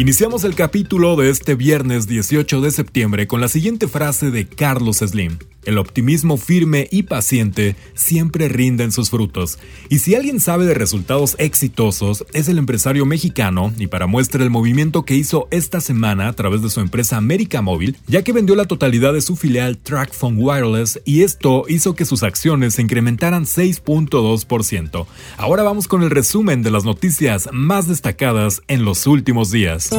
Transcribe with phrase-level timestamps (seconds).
[0.00, 5.00] Iniciamos el capítulo de este viernes 18 de septiembre con la siguiente frase de Carlos
[5.00, 5.36] Slim.
[5.70, 9.60] El optimismo firme y paciente siempre rinden sus frutos.
[9.88, 14.50] Y si alguien sabe de resultados exitosos, es el empresario mexicano, y para muestra el
[14.50, 18.56] movimiento que hizo esta semana a través de su empresa América Móvil, ya que vendió
[18.56, 23.44] la totalidad de su filial TrackPhone Wireless y esto hizo que sus acciones se incrementaran
[23.44, 25.06] 6.2%.
[25.36, 29.90] Ahora vamos con el resumen de las noticias más destacadas en los últimos días.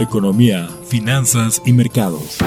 [0.00, 2.38] Economía, finanzas y mercados.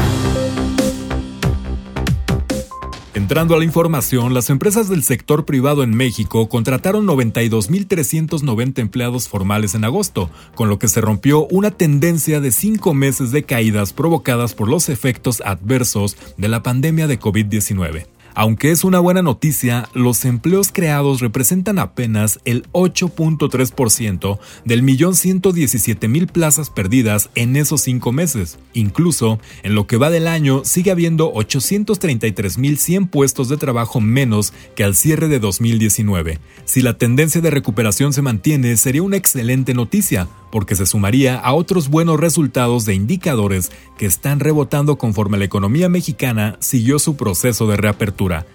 [3.27, 9.75] Entrando a la información, las empresas del sector privado en México contrataron 92.390 empleados formales
[9.75, 14.53] en agosto, con lo que se rompió una tendencia de cinco meses de caídas provocadas
[14.53, 18.05] por los efectos adversos de la pandemia de COVID-19.
[18.39, 26.07] Aunque es una buena noticia, los empleos creados representan apenas el 8.3% del millón 117
[26.07, 28.59] mil plazas perdidas en esos cinco meses.
[28.73, 34.01] Incluso, en lo que va del año, sigue habiendo 833 mil 100 puestos de trabajo
[34.01, 36.37] menos que al cierre de 2019.
[36.63, 41.53] Si la tendencia de recuperación se mantiene, sería una excelente noticia, porque se sumaría a
[41.53, 47.67] otros buenos resultados de indicadores que están rebotando conforme la economía mexicana siguió su proceso
[47.67, 48.45] de reapertura.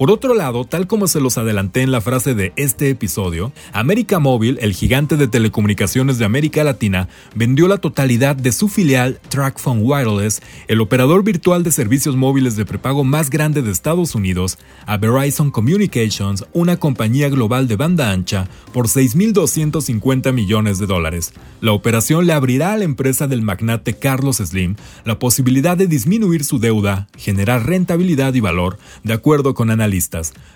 [0.00, 4.18] Por otro lado, tal como se los adelanté en la frase de este episodio, América
[4.18, 9.80] Móvil, el gigante de telecomunicaciones de América Latina, vendió la totalidad de su filial TrackPhone
[9.82, 14.96] Wireless, el operador virtual de servicios móviles de prepago más grande de Estados Unidos, a
[14.96, 21.34] Verizon Communications, una compañía global de banda ancha, por 6.250 millones de dólares.
[21.60, 26.44] La operación le abrirá a la empresa del magnate Carlos Slim la posibilidad de disminuir
[26.44, 29.89] su deuda, generar rentabilidad y valor, de acuerdo con analistas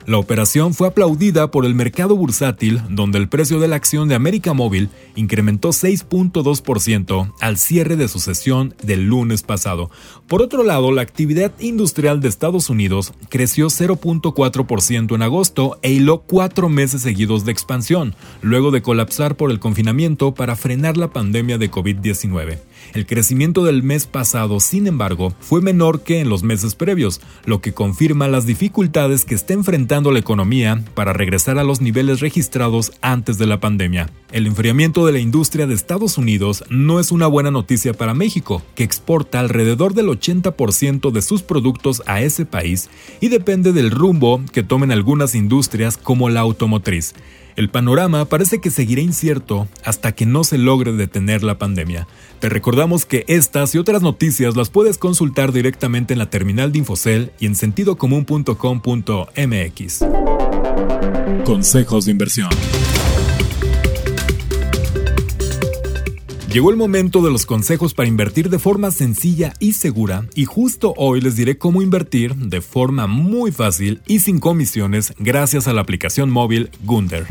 [0.06, 4.14] la operación fue aplaudida por el mercado bursátil, donde el precio de la acción de
[4.14, 9.90] América Móvil incrementó 6.2% al cierre de su sesión del lunes pasado.
[10.28, 16.20] Por otro lado, la actividad industrial de Estados Unidos creció 0.4% en agosto e hiló
[16.20, 21.58] cuatro meses seguidos de expansión, luego de colapsar por el confinamiento para frenar la pandemia
[21.58, 22.58] de COVID-19.
[22.92, 27.60] El crecimiento del mes pasado, sin embargo, fue menor que en los meses previos, lo
[27.60, 32.92] que confirma las dificultades que está enfrentando la economía para regresar a los niveles registrados
[33.00, 34.10] antes de la pandemia.
[34.30, 38.62] El enfriamiento de la industria de Estados Unidos no es una buena noticia para México,
[38.74, 44.40] que exporta alrededor del 80% de sus productos a ese país y depende del rumbo
[44.52, 47.14] que tomen algunas industrias como la automotriz.
[47.56, 52.06] El panorama parece que seguirá incierto hasta que no se logre detener la pandemia.
[52.40, 56.78] Te recordamos que estas y otras noticias las puedes consultar directamente en la terminal de
[56.78, 60.04] Infocel y en sentidocomún.com.mx.
[61.44, 62.50] Consejos de inversión.
[66.54, 70.94] Llegó el momento de los consejos para invertir de forma sencilla y segura y justo
[70.96, 75.80] hoy les diré cómo invertir de forma muy fácil y sin comisiones gracias a la
[75.80, 77.26] aplicación móvil Gunder.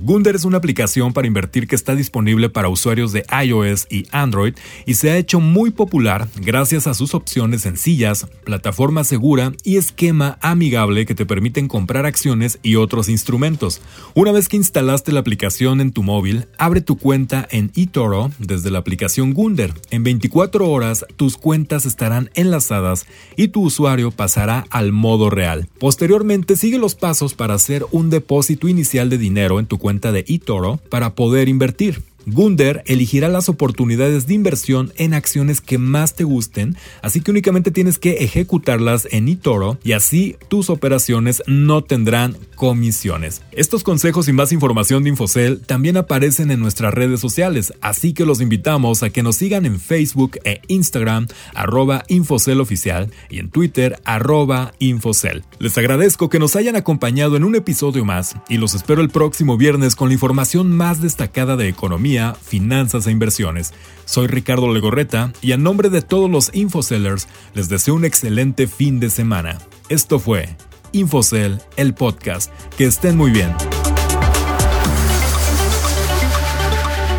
[0.00, 4.54] Gunder es una aplicación para invertir que está disponible para usuarios de iOS y Android
[4.86, 10.38] y se ha hecho muy popular gracias a sus opciones sencillas, plataforma segura y esquema
[10.40, 13.80] amigable que te permiten comprar acciones y otros instrumentos.
[14.14, 18.70] Una vez que instalaste la aplicación en tu móvil, abre tu cuenta en eToro desde
[18.70, 19.74] la aplicación Gunder.
[19.90, 23.06] En 24 horas tus cuentas estarán enlazadas
[23.36, 25.68] y tu usuario pasará al modo real.
[25.80, 30.12] Posteriormente sigue los pasos para hacer un depósito inicial de dinero en tu cuenta cuenta
[30.12, 32.02] de eToro para poder invertir.
[32.26, 37.70] Gunder elegirá las oportunidades de inversión en acciones que más te gusten, así que únicamente
[37.70, 43.40] tienes que ejecutarlas en eToro y así tus operaciones no tendrán comisiones.
[43.52, 48.26] Estos consejos y más información de Infocel también aparecen en nuestras redes sociales, así que
[48.26, 53.48] los invitamos a que nos sigan en Facebook e Instagram arroba Infocel Oficial y en
[53.50, 55.44] Twitter arroba Infocel.
[55.60, 59.56] Les agradezco que nos hayan acompañado en un episodio más y los espero el próximo
[59.56, 63.72] viernes con la información más destacada de economía finanzas e inversiones.
[64.04, 68.98] Soy Ricardo Legorreta y a nombre de todos los Infocellers les deseo un excelente fin
[68.98, 69.58] de semana.
[69.88, 70.56] Esto fue
[70.92, 72.52] Infocell, el podcast.
[72.76, 73.54] Que estén muy bien.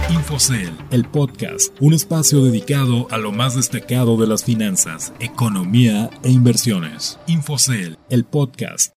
[0.10, 6.30] Infocel, el podcast, un espacio dedicado a lo más destacado de las finanzas, economía e
[6.30, 7.20] inversiones.
[7.28, 8.94] Infocel, el podcast.